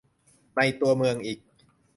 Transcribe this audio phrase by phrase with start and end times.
[0.55, 1.39] ในตัวเมืองอีก